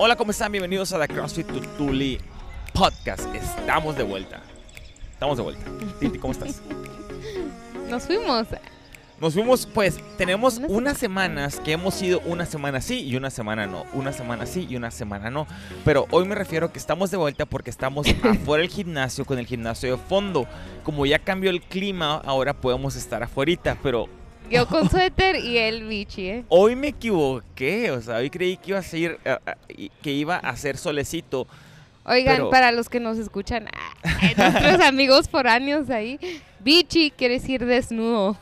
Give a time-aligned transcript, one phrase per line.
[0.00, 0.52] Hola, ¿cómo están?
[0.52, 2.20] Bienvenidos a The CrossFit Tutuli
[2.72, 3.34] Podcast.
[3.34, 4.40] Estamos de vuelta.
[5.10, 5.64] Estamos de vuelta.
[5.98, 6.62] Titi, ¿cómo estás?
[7.90, 8.46] Nos fuimos.
[9.20, 13.30] Nos fuimos, pues, tenemos Una unas semanas que hemos ido una semana sí y una
[13.30, 13.86] semana no.
[13.92, 15.48] Una semana sí y una semana no.
[15.84, 19.46] Pero hoy me refiero que estamos de vuelta porque estamos afuera del gimnasio con el
[19.46, 20.46] gimnasio de fondo.
[20.84, 23.76] Como ya cambió el clima, ahora podemos estar afuera.
[23.82, 24.08] Pero
[24.50, 26.44] Yo con suéter y el bichi, ¿eh?
[26.48, 27.90] hoy me equivoqué.
[27.90, 29.18] O sea, hoy creí que iba a ser,
[30.02, 31.46] que iba a hacer solecito.
[32.04, 33.92] Oigan, Pero- para los que nos escuchan, ah,
[34.36, 36.18] nuestros amigos foráneos ahí,
[36.60, 38.36] bichi quiere decir desnudo.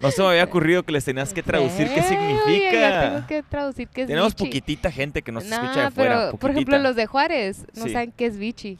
[0.00, 2.44] No se me había ocurrido que les tenías que traducir qué Eh, oye, ya tengo
[2.46, 3.26] significa.
[3.28, 4.44] que traducir qué es Tenemos bichi.
[4.46, 6.14] poquitita gente que nos No, escucha de afuera.
[6.30, 7.92] pero por ejemplo los de Juárez no Sí.
[7.92, 8.78] saben qué es bichi.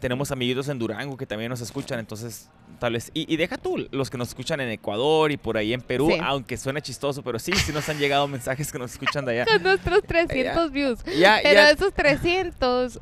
[0.00, 2.48] Tenemos amiguitos en Durango que también nos escuchan, entonces
[2.78, 3.10] tal vez.
[3.14, 6.08] Y, y deja tú, los que nos escuchan en Ecuador y por ahí en Perú,
[6.12, 6.18] Sí.
[6.22, 9.44] aunque suena chistoso, pero sí, sí nos han llegado mensajes que nos escuchan de allá.
[9.52, 10.98] Con nuestros 300 views.
[11.18, 12.98] Ya, Pero ya, esos 300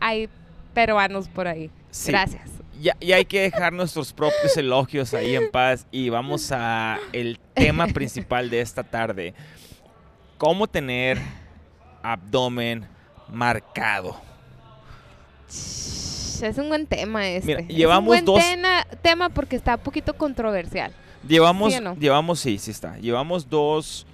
[0.00, 0.28] hay
[0.74, 1.70] peruanos por ahí.
[1.90, 2.50] sí, Gracias.
[2.80, 7.38] ya, ya hay que dejar nuestros propios elogios ahí en paz y vamos a el
[7.54, 9.34] tema principal de esta tarde.
[10.38, 11.18] ¿Cómo tener
[12.02, 12.86] abdomen
[13.28, 14.20] marcado?
[16.42, 17.62] Es un buen tema este.
[17.62, 20.92] Mira, Es un buen dos- tema, tema porque está un poquito controversial.
[21.26, 21.94] Llevamos, ¿Sí no?
[21.96, 22.96] llevamos, sí, sí está.
[22.98, 24.06] Llevamos dos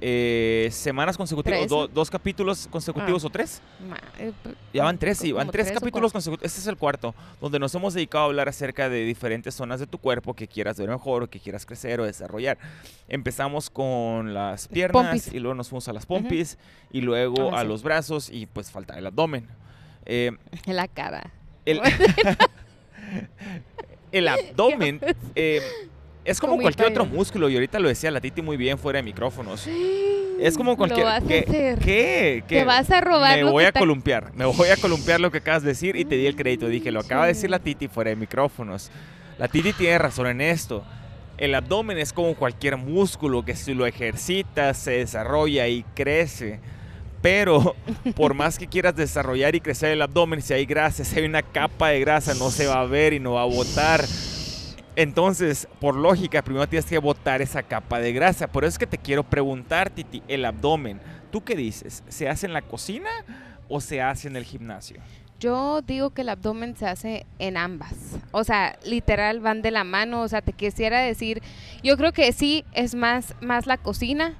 [0.00, 3.26] eh, semanas consecutivas, do- dos capítulos consecutivos Ah.
[3.26, 3.62] o tres.
[3.88, 4.30] Ma- eh,
[4.74, 6.44] Ya van tres, sí, van tres capítulos consecutivos.
[6.44, 9.86] Este es el cuarto, donde nos hemos dedicado a hablar acerca de diferentes zonas de
[9.86, 12.58] tu cuerpo que quieras ver mejor o que quieras crecer o desarrollar.
[13.08, 15.32] Empezamos con las piernas Pompis.
[15.32, 16.58] y luego nos fuimos a las pompis
[16.92, 17.68] y luego Ah, a sí.
[17.68, 19.46] los brazos y pues falta el abdomen.
[20.04, 20.30] Eh,
[20.66, 21.32] la cara.
[21.66, 21.80] El,
[24.12, 25.00] el abdomen
[25.34, 25.60] eh,
[26.24, 28.98] es como Como cualquier otro músculo y ahorita lo decía la Titi muy bien fuera
[28.98, 29.68] de micrófonos.
[30.40, 31.00] Es como cualquier...
[31.00, 31.78] Lo vas a ¿qué, hacer.
[31.78, 32.44] ¿Qué?
[32.46, 32.64] Te ¿Qué?
[32.64, 35.38] vas a robar Me lo voy que a columpiar, me voy a columpiar lo que
[35.38, 36.68] acabas de decir y te di el crédito.
[36.68, 38.90] Dije, lo acaba de decir la Titi fuera de micrófonos.
[39.38, 40.84] La Titi tiene razón en esto.
[41.38, 46.60] El abdomen es como cualquier músculo que si lo ejercitas se desarrolla y crece.
[47.26, 47.74] Pero
[48.14, 51.42] por más que quieras desarrollar y crecer el abdomen, si hay grasa, si hay una
[51.42, 54.04] capa de grasa, no se va a ver y no va a botar.
[54.94, 58.46] Entonces, por lógica, primero tienes que botar esa capa de grasa.
[58.46, 61.00] Por eso es que te quiero preguntar, Titi, el abdomen.
[61.32, 62.04] ¿Tú qué dices?
[62.06, 63.10] ¿Se hace en la cocina
[63.68, 65.00] o se hace en el gimnasio?
[65.40, 68.20] Yo digo que el abdomen se hace en ambas.
[68.30, 70.22] O sea, literal van de la mano.
[70.22, 71.42] O sea, te quisiera decir,
[71.82, 74.36] yo creo que sí es más, más la cocina,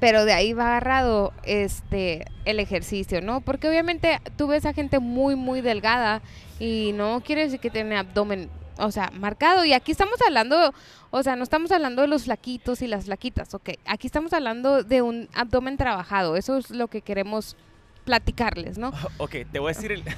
[0.00, 3.40] pero de ahí va agarrado este el ejercicio, ¿no?
[3.40, 6.22] Porque obviamente tú ves a gente muy, muy delgada
[6.58, 8.48] y no quiere decir que tiene abdomen,
[8.78, 9.64] o sea, marcado.
[9.64, 10.72] Y aquí estamos hablando,
[11.10, 13.70] o sea, no estamos hablando de los flaquitos y las flaquitas, ok.
[13.86, 16.36] Aquí estamos hablando de un abdomen trabajado.
[16.36, 17.56] Eso es lo que queremos
[18.04, 18.92] platicarles, ¿no?
[19.18, 20.04] Ok, te voy a decir el...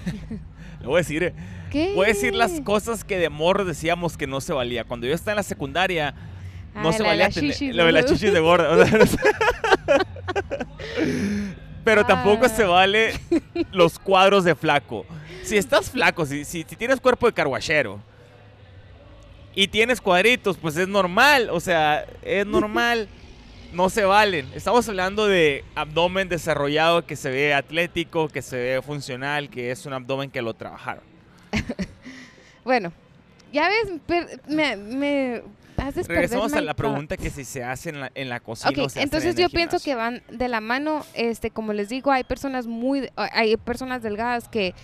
[0.81, 1.35] Le voy a decir,
[1.71, 1.93] ¿Qué?
[1.95, 4.85] voy a decir las cosas que de morro decíamos que no se valía.
[4.85, 6.15] Cuando yo estaba en la secundaria,
[6.75, 8.09] no Ah, se la de valía las tener- lo de las ¿no?
[8.11, 8.71] chichis de gorda.
[8.71, 9.19] o sea, no sé.
[11.85, 12.49] Pero tampoco Ah.
[12.49, 13.13] se vale
[13.73, 15.07] los cuadros de flaco.
[15.43, 18.01] Si estás flaco, si, si, si tienes cuerpo de carguachero
[19.55, 21.49] y tienes cuadritos, pues es normal.
[21.51, 23.09] O sea, es normal.
[23.73, 24.49] No se valen.
[24.53, 29.87] Estamos hablando de abdomen desarrollado que se ve atlético, que se ve funcional, que es
[29.87, 31.05] un abdomen que lo trabajaron.
[32.65, 32.93] Bueno,
[33.53, 35.43] ya ves, me,
[36.07, 38.89] Regresamos a la pregunta que si se hace en la, en la cocina Ok, o
[38.89, 42.11] se hace entonces en yo pienso que van de la mano, este, como les digo,
[42.11, 44.75] hay personas muy, hay personas delgadas que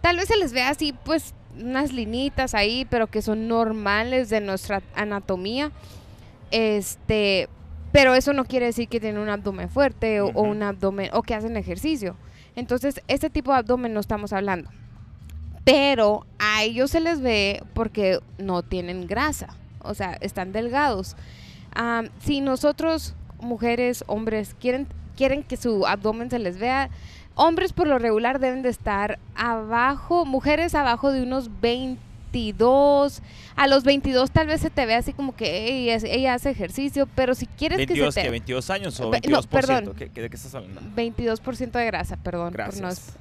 [0.00, 4.40] tal vez se les ve así, pues, unas linitas ahí, pero que son normales de
[4.40, 5.72] nuestra anatomía,
[6.50, 7.48] este,
[7.92, 11.34] pero eso no quiere decir que tienen un abdomen fuerte o, un abdomen, o que
[11.34, 12.16] hacen ejercicio.
[12.56, 14.70] Entonces, este tipo de abdomen no estamos hablando.
[15.64, 21.16] Pero a ellos se les ve porque no tienen grasa, o sea, están delgados.
[21.74, 26.90] Am, si nosotros, mujeres, hombres, quieren, quieren que su abdomen se les vea,
[27.36, 33.22] hombres por lo regular deben de estar abajo, mujeres abajo de unos 22.
[33.56, 36.50] A los 22 tal vez se te ve así como que "Ey, es- ella hace
[36.50, 38.40] ejercicio, pero si quieres 22, que se ¿qué?
[38.40, 38.52] te...
[38.54, 39.30] ¿22 años o Ve- 22%?
[39.30, 39.94] no, perdón.
[39.96, 40.80] ¿Qué, qué- de qué estás hablando?
[40.96, 43.16] 22% de grasa, perdón, por no Gracias.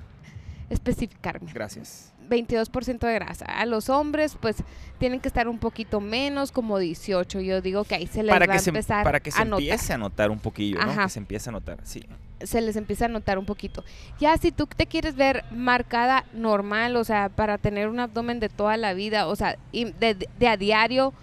[0.74, 1.52] Especificarme.
[1.54, 2.12] Gracias.
[2.30, 3.46] 22% de grasa.
[3.46, 4.56] A los hombres, pues,
[4.98, 7.42] tienen que estar un poquito menos, como 18.
[7.42, 9.42] Yo digo que ahí se les Para va que a se, empezar para que se
[9.42, 9.62] a notar.
[9.62, 11.04] empiece a notar un poquillo, ¿no?
[11.04, 12.04] Que se empiece a notar, sí.
[12.42, 13.84] Se les empieza a notar un poquito.
[14.20, 18.48] Ya si tú te quieres ver marcada normal, o sea, para tener un abdomen de
[18.50, 21.14] toda la vida, o sea, de, de a diario,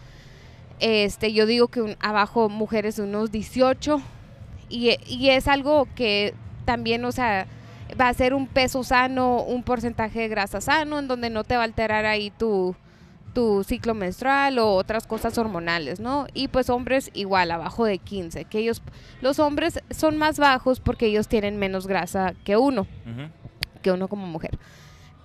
[0.81, 4.01] este, yo digo que un- abajo mujeres unos 18.
[4.69, 7.47] Y, y es algo que también, o sea,
[8.01, 11.55] va a ser un peso sano, un porcentaje de grasa sano, en donde no te
[11.57, 12.75] va a alterar ahí tu,
[13.35, 16.27] tu ciclo menstrual o otras cosas hormonales, ¿no?
[16.35, 18.83] Y pues hombres igual, abajo de 15, que ellos,
[19.21, 22.87] los hombres son más bajos porque ellos tienen menos grasa que uno,
[23.83, 24.59] que uno como mujer.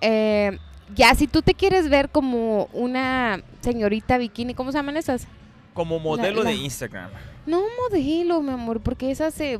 [0.00, 0.58] Eh,
[0.94, 5.26] ya si tú te quieres ver como una señorita bikini, ¿cómo se llaman esas?
[5.74, 7.10] Como modelo la- de Instagram.
[7.46, 9.58] No modelo, mi amor, porque esas se,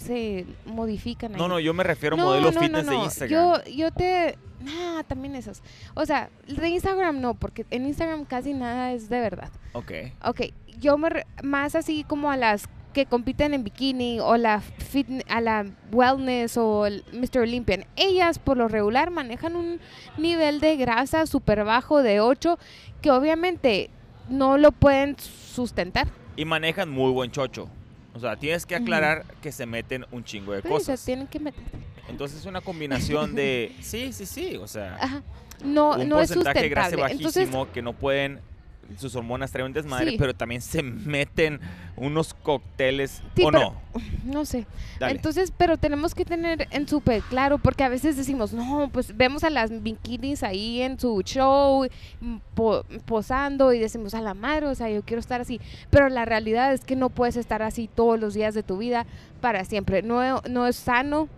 [0.00, 1.32] se modifican.
[1.32, 1.48] No, ahí.
[1.48, 2.98] no, yo me refiero a No, modelo no, fitness no, de.
[2.98, 3.30] Instagram.
[3.64, 4.38] Yo, yo te...
[4.68, 5.62] Ah, también esas.
[5.94, 9.50] O sea, de Instagram no, porque en Instagram casi nada es de verdad.
[9.72, 9.92] Ok.
[10.24, 10.40] Ok,
[10.78, 11.08] yo me...
[11.10, 15.64] re- Más así como a las que compiten en bikini o la fit, a la
[15.92, 17.42] wellness o el Mr.
[17.42, 17.86] Olympian.
[17.96, 19.78] Ellas por lo regular manejan un
[20.18, 22.58] nivel de grasa súper bajo de 8
[23.00, 23.90] que obviamente
[24.28, 26.08] no lo pueden sustentar.
[26.36, 27.68] Y manejan muy buen chocho.
[28.14, 31.04] O sea, tienes que aclarar que se meten un chingo de Pero se cosas.
[31.04, 31.62] tienen que meter.
[32.08, 33.74] Entonces es una combinación de...
[33.82, 34.56] Sí, sí, sí.
[34.56, 35.22] O sea, Ajá.
[35.64, 37.14] No, un no es porcentaje de grasa sustentable.
[37.24, 38.40] bajísimo Entonces, que no pueden...
[38.98, 40.16] Sus hormonas traen un desmadre, Sí.
[40.18, 41.60] pero también se meten
[41.96, 43.22] unos cócteles.
[43.36, 43.74] Sí, ¿O pero- no?
[44.24, 44.66] no sé.
[44.98, 45.12] Dale.
[45.14, 49.44] Entonces, pero tenemos que tener en súper claro, porque a veces decimos, no, pues vemos
[49.44, 51.86] a las bikinis ahí en su show,
[52.20, 55.60] mm, po- posando y decimos, a la madre, o sea, yo quiero estar así.
[55.90, 59.06] Pero la realidad es que no puedes estar así todos los días de tu vida
[59.40, 60.02] para siempre.
[60.02, 61.28] No, no es sano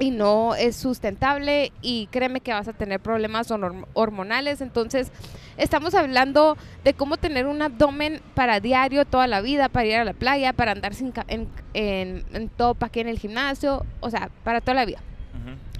[0.00, 4.60] y no es sustentable y créeme que vas a tener problemas horm- hormonales.
[4.62, 5.12] Entonces,
[5.58, 10.04] estamos hablando de cómo tener un abdomen para diario, toda la vida, para ir a
[10.04, 14.10] la playa, para andar sin ca- en, en, en top aquí en el gimnasio, o
[14.10, 15.00] sea, para toda la vida,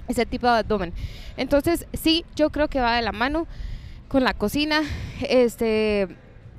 [0.07, 0.93] ese tipo de abdomen.
[1.35, 3.47] Entonces, sí, yo creo que va de la mano
[4.07, 4.81] con la cocina.
[5.27, 6.07] Este,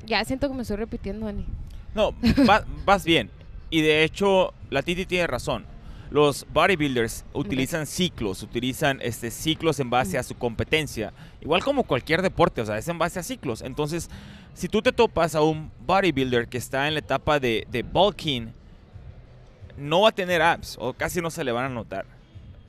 [0.04, 1.46] ya siento que me estoy repitiendo, Ani.
[1.94, 2.12] No,
[2.48, 3.30] va- vas bien.
[3.70, 5.64] Y de hecho, la Titi tiene razón.
[6.12, 11.12] Los bodybuilders utilizan ciclos, utilizan este, ciclos en base a su competencia.
[11.40, 13.62] Igual como cualquier deporte, o sea, es en base a ciclos.
[13.62, 14.10] Entonces,
[14.52, 18.52] si tú te topas a un bodybuilder que está en la etapa de, de bulking,
[19.78, 22.04] no va a tener abs o casi no se le van a notar.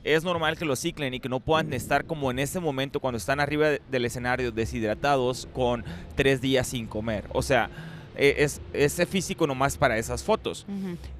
[0.04, 3.18] Es normal que lo ciclen y que no puedan estar como en ese momento cuando
[3.18, 7.24] están arriba de- del escenario deshidratados con tres días sin comer.
[7.34, 7.68] O sea,
[8.16, 10.66] eh, es ese físico nomás para esas fotos.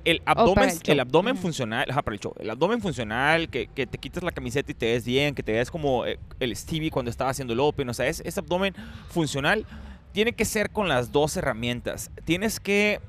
[0.04, 2.34] El abdomen, para el abdomen funcional, ajá, para el show.
[2.38, 5.52] El abdomen funcional, que, que te quitas la camiseta y te ves bien, que te
[5.52, 7.88] ves como eh, el Stevie cuando estaba haciendo el Open.
[7.88, 8.74] O sea, es- ese abdomen
[9.08, 9.66] funcional
[10.12, 12.10] tiene que ser con las dos herramientas.
[12.24, 13.00] Tienes que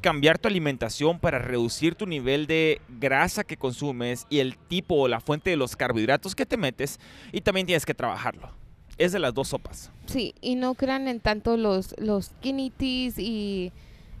[0.00, 5.08] cambiar tu alimentación para reducir tu nivel de grasa que consumes y el tipo o
[5.08, 7.00] la fuente de los carbohidratos que te metes.
[7.32, 8.50] Y también tienes que trabajarlo.
[8.98, 9.90] Es de las dos sopas.
[10.06, 13.72] Sí, y no crean en tanto los, los y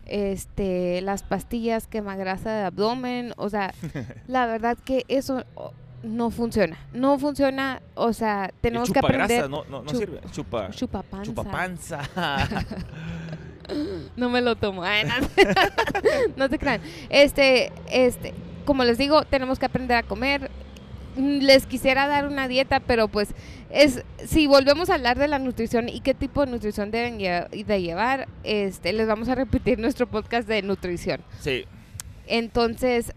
[0.06, 3.32] este las pastillas quemagrasa de abdomen.
[3.36, 3.72] O sea,
[4.26, 5.72] la verdad que eso oh,
[6.02, 6.78] no funciona.
[6.92, 9.48] No funciona, o sea, tenemos que aprender.
[9.48, 10.20] no, no, no chup- sirve.
[10.32, 11.24] Chupa, Chupapanza.
[11.24, 12.00] chupapanza.
[14.16, 14.82] No me lo tomo.
[14.84, 15.14] Ay, no,
[16.36, 16.82] no te crean.
[17.08, 18.34] Este, este,
[18.66, 20.50] como les digo, tenemos que aprender a comer.
[21.16, 23.28] Mm, Les quisiera dar una dieta, pero pues
[23.70, 27.82] es si volvemos a hablar de la nutrición y qué tipo de nutrición deben de
[27.82, 31.20] llevar, este, les vamos a repetir nuestro podcast de nutrición.
[31.40, 31.64] sí.
[32.26, 33.12] Entonces,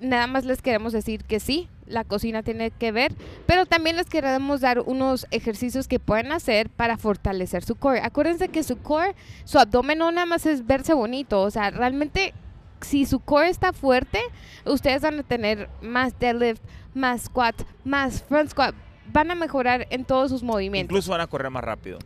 [0.00, 3.12] nada más les queremos decir que sí, la cocina tiene que ver,
[3.46, 8.00] pero también les queremos dar unos ejercicios que pueden hacer para fortalecer su core.
[8.02, 12.32] Acuérdense que su core, su abdomen no nada más es verse bonito, o sea, realmente
[12.80, 14.20] si su core está fuerte,
[14.64, 16.62] ustedes van a tener más deadlift,
[16.94, 17.54] más squat,
[17.84, 18.74] más front squat,
[19.12, 20.90] van a mejorar en todos sus movimientos.
[20.92, 21.98] Incluso van a correr más rápido.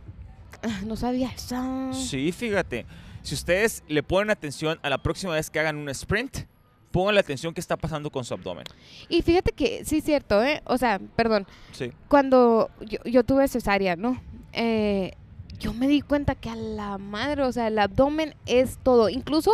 [0.63, 1.93] Ah, No sabía eso.
[1.93, 2.87] Sí, fíjate.
[3.23, 6.39] Si ustedes le ponen atención a la próxima vez que hagan un sprint,
[6.91, 8.65] pónganle atención qué está pasando con su abdomen.
[9.09, 10.61] Y fíjate que sí es cierto, ¿eh?
[10.65, 11.93] O sea, perdón, Sí.
[12.09, 14.21] cuando yo, yo tuve cesárea, ¿no?
[14.53, 15.13] Eh,
[15.61, 19.09] yo me di cuenta que a la madre, o sea, el abdomen es todo.
[19.09, 19.53] Incluso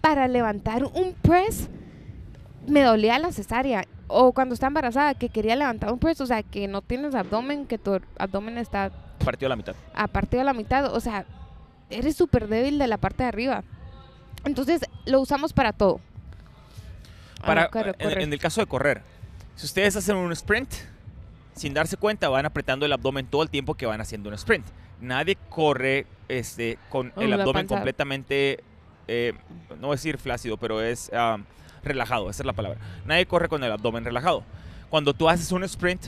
[0.00, 1.68] para levantar un press,
[2.68, 3.86] me dolía la cesárea.
[4.08, 7.66] O cuando está embarazada, que quería levantar un press, o sea, que no tienes abdomen,
[7.66, 8.92] que tu abdomen está
[9.24, 9.74] Partió a la mitad.
[9.94, 11.24] a partido a la mitad, o sea,
[11.90, 13.64] eres súper débil de la parte de arriba.
[14.44, 15.98] Entonces, lo usamos para todo.
[17.40, 19.02] Ah, Para, corre, en, en el caso de correr,
[19.56, 20.70] si ustedes hacen un sprint,
[21.56, 24.66] sin darse cuenta van apretando el abdomen todo el tiempo que van haciendo un sprint.
[25.00, 28.62] Nadie corre este, con Oh, el abdomen completamente,
[29.08, 29.32] eh,
[29.80, 31.10] no decir flácido, pero es
[31.82, 32.78] relajado, esa es la palabra.
[33.06, 34.44] Nadie corre con el abdomen relajado.
[34.90, 36.06] Cuando tú haces un sprint,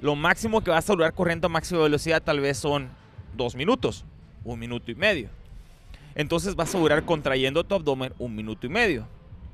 [0.00, 2.88] lo máximo que vas a durar corriendo a máxima velocidad tal vez son
[3.36, 4.04] dos minutos,
[4.44, 5.28] un minuto y medio.
[6.14, 9.06] Entonces vas a durar contrayendo tu abdomen un minuto y medio.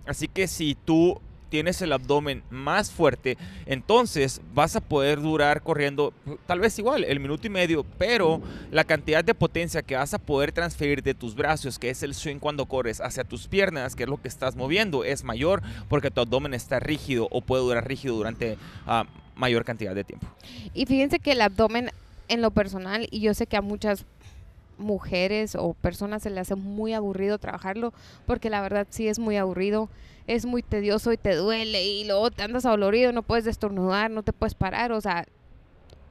[0.07, 1.21] Así que si tú
[1.57, 6.13] tienes el abdomen más fuerte, entonces vas a poder durar corriendo
[6.47, 10.19] tal vez igual, el minuto y medio, pero la cantidad de potencia que vas a
[10.19, 14.03] poder transferir de tus brazos, que es el swing cuando corres, hacia tus piernas, que
[14.03, 17.89] es lo que estás moviendo, es mayor porque tu abdomen está rígido o puede durar
[17.89, 20.27] rígido durante ah, mayor cantidad de tiempo.
[20.75, 21.91] Y fíjense que el abdomen,
[22.29, 24.05] en lo personal, y yo sé que a muchas
[24.79, 27.93] mujeres o personas se le hace muy aburrido trabajarlo,
[28.27, 29.89] porque la verdad sí es muy aburrido,
[30.27, 34.23] es muy tedioso y te duele y luego te andas adolorido, no puedes destornudar, no
[34.23, 35.25] te puedes parar, o sea,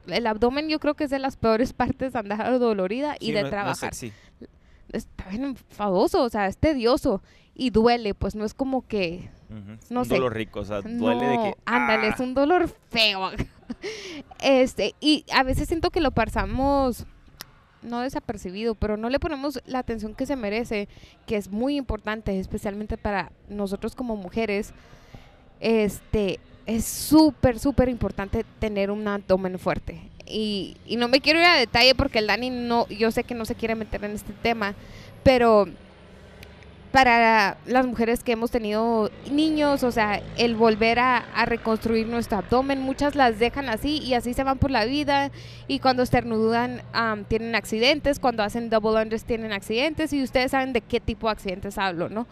[0.08, 3.32] el abdomen yo creo que es de las peores partes de andar dolorida y Sí,
[3.32, 3.94] de no- no trabajar.
[3.94, 4.12] sexy.
[4.92, 7.20] Está bien enfadoso, o sea, es tedioso
[7.54, 10.14] y duele, pues no es como que Ujú, No un sé.
[10.14, 11.54] dolor rico, o sea, duele de no, que...
[11.66, 12.10] ándale, ¡ah!
[12.14, 13.30] es un dolor feo.
[14.40, 17.04] este, y a veces siento que lo pasamos
[17.86, 20.88] no desapercibido, pero no le ponemos la atención que se merece,
[21.26, 24.72] que es muy importante, especialmente para nosotros como mujeres.
[25.60, 30.10] Este, es súper, súper importante tener un abdomen fuerte.
[30.26, 33.34] Y, y no me quiero ir a detalle porque el Dani no, yo sé que
[33.34, 34.74] no se quiere meter en este tema,
[35.22, 35.66] pero
[36.96, 42.80] para las mujeres que hemos tenido niños, o sea, el volver a, reconstruir nuestro abdomen,
[42.80, 45.30] muchas las dejan así y así se van por la vida
[45.68, 50.72] y cuando estornudan am, tienen accidentes, cuando hacen double unders tienen accidentes y ustedes saben
[50.72, 52.26] de qué tipo de accidentes hablo, ¿no?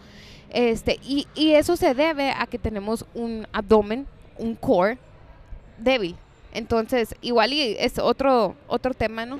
[0.49, 4.07] Este, y, y eso se debe a que tenemos un abdomen,
[4.39, 4.97] un core
[5.77, 6.15] débil.
[6.53, 9.37] Entonces, igual y es otro, otro tema, ¿no?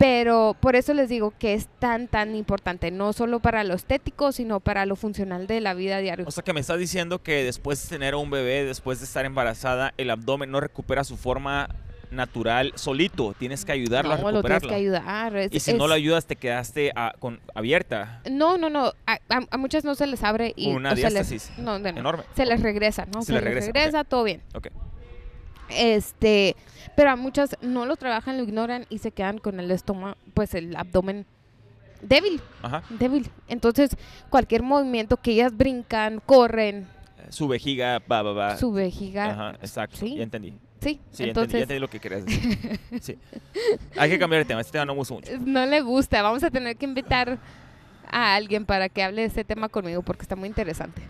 [0.00, 4.32] Pero por eso les digo que es tan, tan importante, no solo para lo estético,
[4.32, 6.24] sino para lo funcional de la vida diaria.
[6.26, 9.04] O sea que me estás diciendo que después de tener a un bebé, después de
[9.04, 11.68] estar embarazada, el abdomen no recupera su forma
[12.10, 13.34] natural solito.
[13.38, 14.68] Tienes que ayudarlo a no, lo tienes recuperarlo.
[14.70, 15.36] que ayudar.
[15.36, 18.94] es- y si es- no lo ayudas, te quedaste ah, con, abierta, No, no, no.
[19.06, 21.78] A, a- a muchas no se les abre y una o se les- diástasis no,
[21.78, 21.98] no, no.
[22.00, 22.24] enorme.
[22.34, 23.20] se les regresa, ¿no?
[23.20, 24.08] Se les regresa, ok.
[24.08, 24.40] todo bien.
[24.54, 24.68] Ok.
[25.74, 26.56] Este,
[26.96, 30.54] pero a muchas no lo trabajan, lo ignoran y se quedan con el estómago, pues
[30.54, 31.26] el abdomen
[32.02, 32.82] débil, Ajá.
[32.90, 33.28] débil.
[33.48, 33.90] Entonces,
[34.30, 36.86] cualquier movimiento que ellas brincan, corren,
[37.28, 38.56] Su vejiga, va, va, va.
[38.56, 39.96] su vejiga, Ajá, exacto.
[39.96, 40.16] sí.
[40.16, 40.50] Ya entendí.
[40.50, 42.80] sí, Sí, ya entendí, ya entonces entendí lo que querías decir.
[43.00, 43.18] Sí.
[43.96, 44.60] Hay que cambiar de tema.
[44.62, 45.30] Este tema no me gusta mucho.
[45.44, 46.22] no le gusta.
[46.22, 47.38] Vamos a tener que invitar
[48.10, 51.02] a alguien para que hable de ese tema conmigo porque está muy interesante.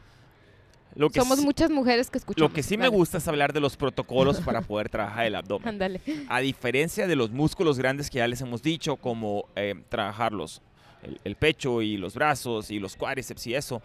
[1.00, 2.50] Lo que, Somos sí, muchas mujeres que escuchamos.
[2.50, 5.66] lo que sí me gusta es hablar de los protocolos para poder trabajar el abdomen.
[5.66, 5.98] Ándale.
[6.28, 10.60] A diferencia de los músculos grandes que ya les hemos dicho, como eh, trabajarlos,
[11.02, 13.80] el, el pecho y los brazos y los cuádriceps y eso,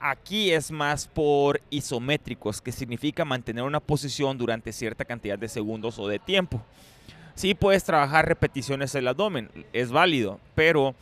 [0.00, 5.98] aquí es más por isométricos, que significa mantener una posición durante cierta cantidad de segundos
[5.98, 6.62] o de tiempo.
[7.34, 10.94] Sí puedes trabajar repeticiones del abdomen, es válido, pero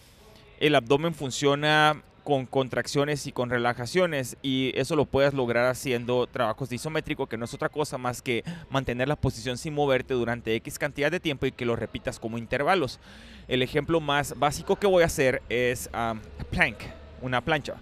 [0.59, 6.69] el abdomen funciona con contracciones y con relajaciones y eso lo puedes lograr haciendo trabajos
[6.69, 10.55] de isométrico que no es otra cosa más que mantener la posición sin moverte durante
[10.57, 13.01] X cantidad de tiempo y que lo repitas como intervalos.
[13.49, 16.79] El ejemplo más básico que voy a hacer es um, plank,
[17.21, 17.75] una plancha.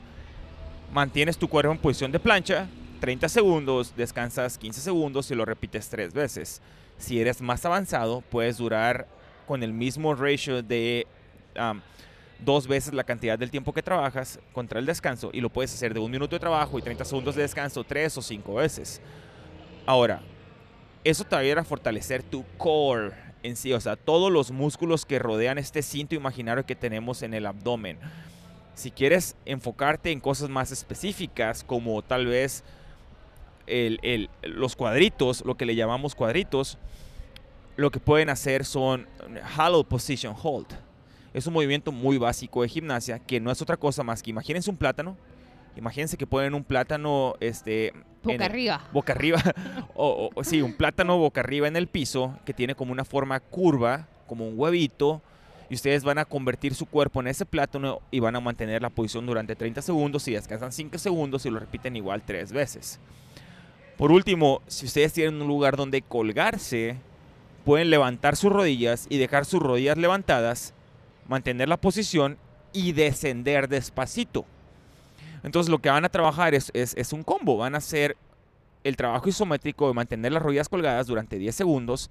[0.93, 2.69] Mantienes tu cuerpo en posición de plancha
[3.01, 6.61] 30 segundos, descansas 15 segundos y lo repites tres veces.
[6.99, 9.09] Si eres más avanzado, puedes durar
[9.47, 11.07] con el mismo ratio de
[12.45, 15.93] dos veces la cantidad del tiempo que trabajas contra el descanso y lo puedes hacer
[15.95, 19.01] de un minuto de trabajo y 30 segundos de descanso tres o cinco veces.
[19.87, 20.23] Ahora,
[21.05, 24.51] eso te va a ayudar a fortalecer tu core en sí, o sea, todos los
[24.51, 27.99] músculos que rodean este cinto imaginario que tenemos en el abdomen.
[28.75, 32.65] Si quieres enfocarte en cosas más específicas, como tal vez
[33.67, 36.79] el- el- los cuadritos, lo que le llamamos cuadritos,
[37.77, 39.07] lo que pueden hacer son
[39.57, 40.67] hollow position hold.
[41.33, 44.71] Es un movimiento muy básico de gimnasia que no es otra cosa más que imagínense
[44.71, 45.17] un plátano.
[45.77, 47.93] Imagínense que ponen un plátano este,
[48.25, 48.89] Boca arriba.
[48.93, 49.41] boca arriba,
[49.95, 54.09] o sí, un plátano boca arriba en el piso que tiene como una forma curva,
[54.27, 55.23] como un huevito,
[55.71, 58.91] y ustedes van a convertir su cuerpo en ese plátano y van a mantener la
[58.91, 62.99] posición durante 30 segundos y descansan 5 segundos y lo repiten igual tres veces.
[63.97, 66.97] Por último, si ustedes tienen un lugar donde colgarse,
[67.65, 70.75] pueden levantar sus rodillas y dejar sus rodillas levantadas,
[71.31, 72.37] mantener la posición
[72.73, 74.45] y descender despacito.
[75.43, 77.57] Entonces lo que van a trabajar es, es- un combo.
[77.57, 78.17] Van a hacer
[78.85, 82.11] el trabajo isométrico de mantener las rodillas colgadas durante 10 segundos.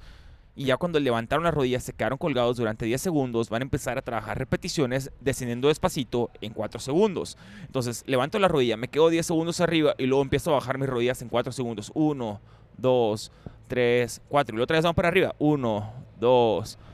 [0.56, 3.98] Y ya cuando levantaron las rodillas se quedaron colgados durante 10 segundos, van a empezar
[3.98, 7.38] a trabajar repeticiones descendiendo despacito en 4 segundos.
[7.66, 10.90] Entonces levanto la rodilla, me quedo 10 segundos arriba y luego empiezo a bajar mis
[10.90, 11.92] rodillas en 4 segundos.
[11.94, 12.42] 1,
[12.78, 13.32] 2,
[13.68, 14.54] 3, 4.
[14.54, 15.36] Y luego otra vez vamos para arriba.
[15.40, 16.89] 1, 2, 3,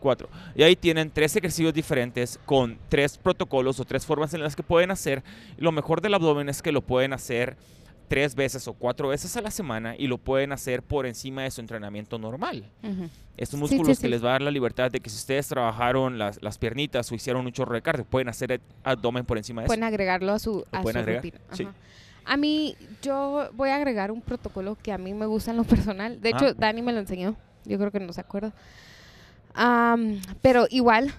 [0.00, 0.28] 4.
[0.54, 4.62] Y ahí tienen tres ejercicios diferentes con tres protocolos o tres formas en las que
[4.62, 5.22] pueden hacer.
[5.58, 7.56] Lo mejor del abdomen es que lo pueden hacer
[8.08, 11.50] tres veces o cuatro veces a la semana y lo pueden hacer por encima de
[11.52, 12.64] su entrenamiento normal.
[13.36, 15.46] Estos Sí, músculos sí, que les va a dar la libertad de que si ustedes
[15.46, 19.38] trabajaron las, las piernitas o hicieron un chorro de cardio, pueden hacer el abdomen por
[19.38, 21.40] encima de Pueden agregarlo a su, a pueden su agregar, rutina.
[21.52, 21.62] sí.
[21.64, 21.74] Ajá.
[22.26, 25.64] A mí, yo voy a agregar un protocolo que a mí me gusta en lo
[25.64, 26.20] personal.
[26.20, 26.54] De hecho, Ah.
[26.56, 27.34] Dani me lo enseñó.
[27.64, 28.52] Yo creo que no se acuerda.
[29.54, 31.12] Am, pero igual,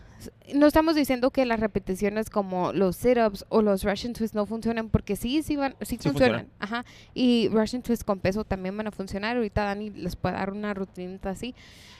[0.53, 4.89] no estamos diciendo que las repeticiones como los sit-ups o los Russian twists no funcionan,
[4.89, 6.47] porque sí, sí, van, sí, Sí funcionan.
[6.59, 6.85] Ajá.
[7.13, 9.35] Y Russian twists con peso también van a funcionar.
[9.37, 11.55] Ahorita Dani les puede dar una rutinita así.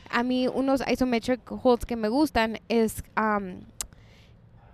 [0.10, 3.62] A mí, unos isometric holds que me gustan es am,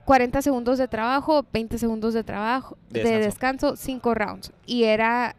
[0.05, 3.71] 40 segundos de trabajo, 20 segundos de trabajo, De de, descanso.
[3.71, 4.51] descanso, 5 rounds.
[4.65, 5.35] Y era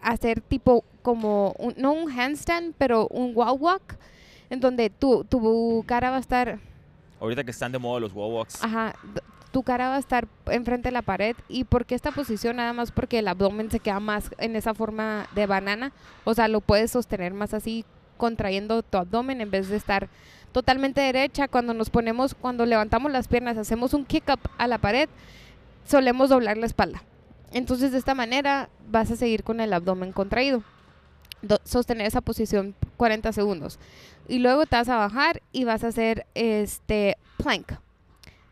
[0.00, 3.96] hacer tipo como, un- no un handstand, pero un wall walk,
[4.52, 6.58] en donde tu, tu cara va a estar,
[7.20, 8.62] Ahorita que están de moda los wall walks.
[8.62, 8.94] ajá,
[9.52, 11.36] tu cara va a estar enfrente de la pared.
[11.48, 12.56] ¿Y por qué esta posición?
[12.56, 15.92] Nada más porque el abdomen se queda más en esa forma de banana.
[16.24, 17.84] O sea, lo puedes sostener más así,
[18.16, 20.08] contrayendo tu abdomen en vez de estar
[20.52, 21.48] totalmente derecha.
[21.48, 25.08] Cuando nos ponemos, cuando levantamos las piernas, hacemos un kick up a la pared,
[25.86, 27.02] solemos doblar la espalda.
[27.52, 30.62] Entonces, de esta manera vas a seguir con el abdomen contraído.
[31.42, 33.78] Do- sostener esa posición 40 segundos.
[34.28, 37.72] Y luego te vas a bajar y vas a hacer este plank.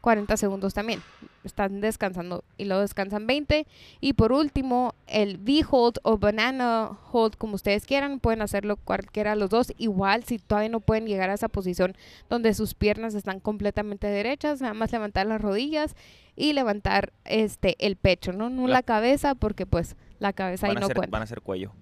[0.01, 1.03] 40 segundos también.
[1.45, 3.67] Están descansando y luego descansan 20.
[4.01, 9.37] Y por último, el V-hold o banana hold, como ustedes quieran, pueden hacerlo cualquiera de
[9.37, 9.73] los dos.
[9.79, 11.97] Igual, si todavía no pueden llegar a esa posición
[12.31, 15.95] donde sus piernas están completamente derechas, nada más levantar las rodillas
[16.37, 18.49] y levantar este el pecho, ¿no?
[18.51, 21.07] No La- la, cabeza, porque pues la cabeza ahí no cuenta.
[21.11, 21.73] van a hacer cuello.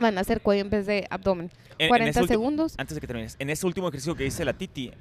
[0.00, 1.50] Van a hacer cuello en vez de abdomen.
[1.78, 2.74] En- en 40 ese ulti- segundos.
[2.78, 4.92] Antes de que termines, en ese último ejercicio que dice la Titi,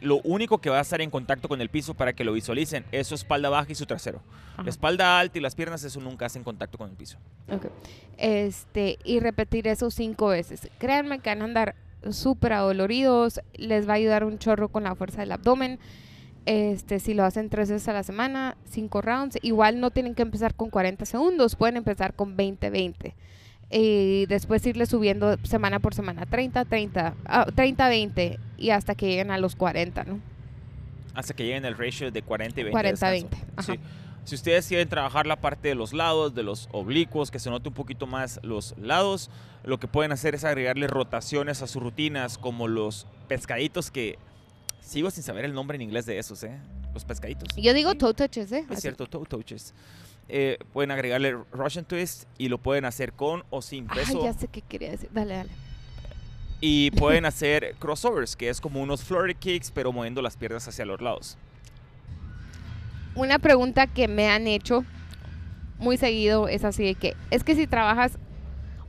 [0.00, 2.84] lo único que va a estar en contacto con el piso para que lo visualicen
[2.92, 4.20] es su espalda baja y su trasero.
[4.54, 4.62] Ajá.
[4.64, 7.18] La espalda alta y las piernas, eso nunca hacen contacto con el piso.
[8.18, 10.68] Este, y repetir eso cinco veces.
[10.78, 11.74] Créanme que van a andar
[12.10, 15.78] súper adoloridos, les va a ayudar un chorro con la fuerza del abdomen.
[16.46, 20.22] Este, si lo hacen tres veces a la semana, cinco rounds, igual no tienen que
[20.22, 23.14] empezar con 40 segundos, pueden empezar con 20-20.
[23.72, 29.06] Y después irle subiendo semana por semana, 30, 30, ah, 30, 20 y hasta que
[29.06, 30.20] lleguen a los 40, ¿no?
[31.14, 32.72] Hasta que lleguen el ratio de 40 y 20.
[32.72, 33.38] 40, de descanso.
[33.38, 33.72] 20, ajá.
[33.72, 33.80] Sí.
[34.24, 37.68] Si ustedes quieren trabajar la parte de los lados, de los oblicuos, que se note
[37.70, 39.30] un poquito más los lados,
[39.64, 44.18] lo que pueden hacer es agregarle rotaciones a sus rutinas, como los pescaditos que
[44.80, 46.56] sigo sin saber el nombre en inglés de esos, ¿eh?
[46.94, 47.48] Los pescaditos.
[47.56, 48.64] Yo digo toe touches, ¿eh?
[48.66, 48.82] Es Así.
[48.82, 49.74] cierto, toe touches.
[50.28, 54.22] Eh, pueden agregarle Russian twist y lo pueden hacer con o sin Ay, peso.
[54.24, 55.10] ya sé qué quería decir.
[55.12, 55.50] Dale, dale.
[56.60, 60.84] Y pueden hacer crossovers, que es como unos flurry kicks, pero moviendo las piernas hacia
[60.86, 61.36] los lados.
[63.14, 64.84] una pregunta que me han hecho
[65.78, 68.16] muy seguido es así de que es que si trabajas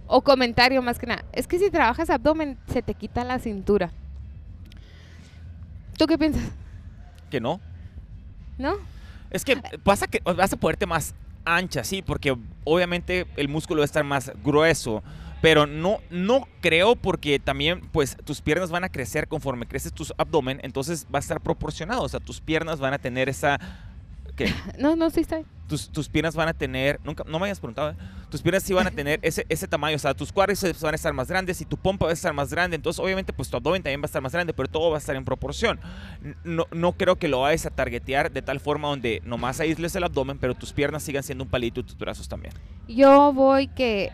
[0.07, 3.91] o comentario más que nada, es que si trabajas abdomen se te quita la cintura.
[5.97, 6.43] ¿Tú qué piensas?
[7.29, 7.59] Que no.
[8.57, 8.75] ¿No?
[9.31, 13.83] Es que pasa que vas a ponerte más ancha, sí, porque obviamente el músculo va
[13.83, 15.03] a estar más grueso.
[15.41, 20.05] Pero no, no creo porque también pues tus piernas van a crecer conforme creces tu
[20.17, 22.03] abdomen, entonces va a estar proporcionado.
[22.03, 23.59] O sea, tus piernas van a tener esa...
[24.37, 24.53] ¿qué?
[24.79, 25.41] No, no, sí está.
[25.67, 27.95] tus, tus piernas van a tener, nunca, no me hayas preguntado, ¿eh?
[28.33, 30.95] Tus piernas sí van a tener ese, ese tamaño, o sea, tus cuádriceps van a
[30.95, 33.57] estar más grandes y tu pompa va a estar más grande, entonces obviamente pues tu
[33.57, 35.79] abdomen también va a estar más grande, pero todo va a estar en proporción.
[36.43, 40.03] No, no creo que lo vayas a targetear de tal forma donde nomás aísles el
[40.03, 42.55] abdomen, pero tus piernas sigan siendo un palito y tus brazos también.
[42.87, 44.11] Yo voy que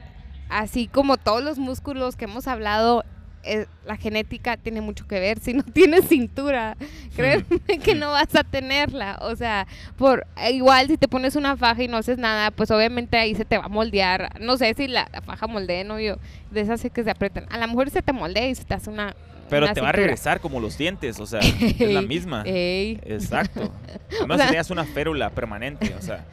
[0.49, 3.05] así como todos los músculos que hemos hablado,
[3.43, 5.39] eh, la genética tiene mucho que ver.
[5.39, 6.75] Si no tienes cintura,
[7.15, 7.45] créeme
[7.83, 9.17] que no vas a tenerla.
[9.21, 12.71] O sea, por eh, igual si te pones una faja y no haces nada, pues
[12.71, 14.39] obviamente ahí se te va a moldear.
[14.41, 16.17] No sé si la, la faja moldee, no yo,
[16.51, 17.45] de esas que se aprietan.
[17.49, 19.15] A lo mejor se te moldea y se te hace una.
[19.49, 22.43] Pero te va a regresar como los dientes, o sea, es la misma.
[22.45, 23.73] Ey, Exacto.
[24.19, 26.25] Además sea- tenías una férula permanente, o sea,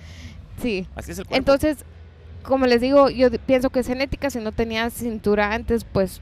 [0.60, 0.86] sí.
[0.94, 1.38] así es el cuerpo.
[1.38, 1.78] Entonces,
[2.42, 4.28] como les digo, yo pienso que es genética.
[4.30, 6.20] Si no tenías cintura antes, pues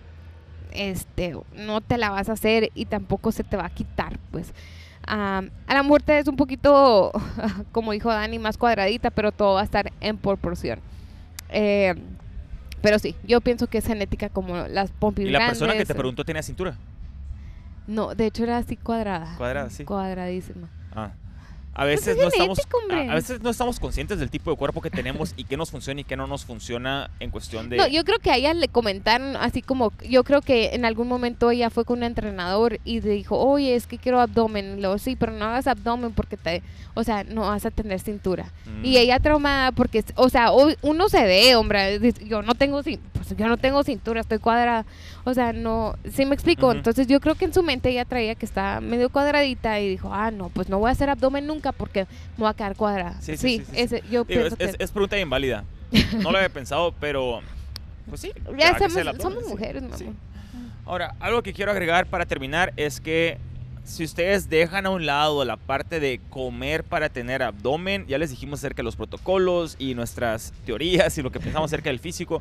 [0.74, 4.52] este no te la vas a hacer y tampoco se te va a quitar, pues.
[5.06, 7.12] Am, a la muerte es un poquito,
[7.72, 10.80] como dijo Dani, más cuadradita, pero todo va a estar en proporción.
[11.50, 11.94] Eh,
[12.80, 15.94] pero sí, yo pienso que es genética como las pompis y la persona que te
[15.94, 16.76] preguntó tenía cintura.
[17.86, 19.34] No, de hecho era así cuadrada.
[19.36, 19.84] Cuadrada, sí.
[19.84, 20.68] Cuadradísima.
[20.94, 21.12] Ah.
[21.74, 24.56] A veces, es no estamos, genético, a, a veces no estamos conscientes del tipo de
[24.56, 27.76] cuerpo que tenemos y qué nos funciona y qué no nos funciona en cuestión de...
[27.76, 31.08] No, yo creo que a ella le comentaron así como, yo creo que en algún
[31.08, 34.80] momento ella fue con un entrenador y le dijo, oye, es que quiero abdomen.
[34.80, 36.62] Luego, sí, pero no hagas abdomen porque te,
[36.94, 38.52] o sea, no vas a tener cintura.
[38.66, 38.84] Mm.
[38.84, 43.38] Y ella traumada porque, o sea, uno se ve, hombre, yo no tengo, cin- pues,
[43.38, 44.84] yo no tengo cintura, estoy cuadrada.
[45.24, 46.72] O sea, no, sí me explico.
[46.72, 50.10] Entonces yo creo que en su mente ella traía que estaba medio cuadradita y dijo,
[50.12, 52.04] ah, no, pues no voy a hacer abdomen nunca porque
[52.36, 53.20] me voy a quedar cuadrada.
[53.20, 53.80] Sí, Sí, sí, sí, sí, sí.
[53.80, 54.84] ese, yo Digo, pienso es, es- que...
[54.84, 55.64] es pregunta bien válida.
[56.22, 57.40] No lo había pensado, pero...
[58.08, 58.32] Pues sí.
[58.58, 60.14] ya somos, abdomen, somos mujeres, amor.
[60.86, 63.38] Ahora, algo que quiero agregar para terminar es que
[63.84, 68.30] si ustedes dejan a un lado la parte de comer para tener abdomen, ya les
[68.30, 72.40] dijimos acerca de los protocolos y nuestras teorías y lo que pensamos acerca del físico,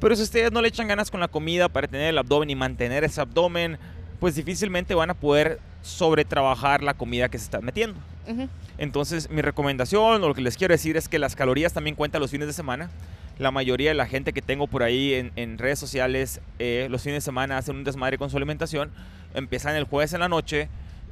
[0.00, 2.56] pero si ustedes no le echan ganas con la comida para tener el abdomen y
[2.56, 3.78] mantener ese abdomen,
[4.18, 7.98] pues difícilmente van a poder sobretrabajar la comida que se están metiendo.
[8.28, 8.48] Ujú.
[8.76, 12.20] Entonces, mi recomendación o lo que les quiero decir es que las calorías también cuentan
[12.20, 12.90] los fines de semana.
[13.38, 17.02] La mayoría de la gente que tengo por ahí en, en redes sociales, eh, los
[17.02, 18.90] fines de semana hacen un desmadre con su alimentación.
[19.32, 20.68] Empiezan el jueves en la noche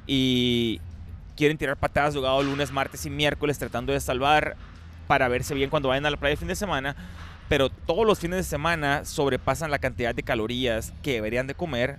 [0.08, 0.80] y
[1.36, 4.56] quieren tirar patadas de lunes, martes y miércoles tratando de salvar
[5.06, 6.96] para verse bien cuando vayan a la playa el fin de semana.
[7.48, 11.98] Pero todos los fines de semana sobrepasan la cantidad de calorías que deberían de comer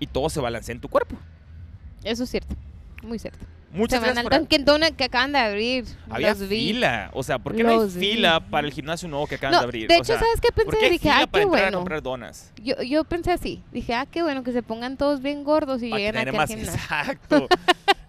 [0.00, 1.16] y todo se balancea en tu cuerpo.
[2.02, 2.56] Eso es cierto,
[3.02, 3.46] muy cierto.
[3.76, 5.84] Muchas gracias por- Dunkin' Donut que acaban de abrir.
[6.10, 6.72] Había los vi.
[6.72, 7.10] fila.
[7.12, 8.00] O sea, ¿por qué no hay vi.
[8.00, 9.88] fila para el gimnasio nuevo que acaban No, de abrir?
[9.88, 10.78] de O hecho, sea, ¿sabes qué ¿por pensé?
[10.78, 11.78] qué hay Dije, fila ah, para qué entrar a bueno.
[11.78, 12.52] comprar donas?
[12.62, 13.62] Yo, yo pensé así.
[13.72, 16.50] Dije, ah, qué bueno que se pongan todos bien gordos y Para lleguen aquí más,
[16.50, 16.80] al gimnasio.
[16.82, 17.48] exacto.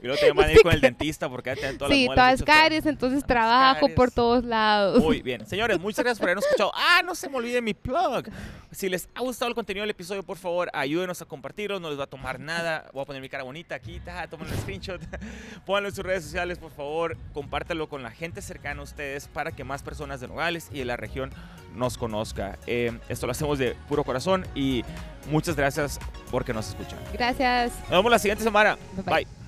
[0.08, 2.44] Y luego te van a ir con el dentista porque ya todas Sí, las todas
[2.44, 4.14] caries, entonces Todas trabajo por caries.
[4.16, 5.04] todos lados.
[5.04, 5.46] Muy bien.
[5.46, 6.72] Señores, muchas gracias por habernos escuchado.
[6.90, 8.26] Ah, no se me olvide mi plug.
[8.72, 11.80] Si les ha gustado el contenido del episodio, por favor, ayúdenos a compartirlo.
[11.80, 12.86] No les va a tomar nada.
[12.94, 14.00] Voy a poner mi cara bonita aquí.
[14.00, 15.02] ta, Tomen un screenshot.
[15.66, 17.18] Pónganlo en sus redes sociales, por favor.
[17.34, 20.86] Compártelo con la gente cercana a ustedes para que más personas de Nogales y de
[20.86, 21.32] la región
[21.76, 22.58] nos conozca.
[22.68, 24.84] Eh, esto lo hacemos de puro corazón y
[25.30, 26.00] muchas gracias
[26.32, 26.98] porque nos escuchan.
[27.14, 27.74] Gracias.
[27.82, 28.78] Nos vemos la siguiente semana.
[28.96, 29.14] Bye, bye.
[29.26, 29.47] Bye.